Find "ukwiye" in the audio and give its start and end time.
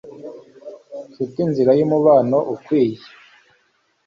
2.53-3.01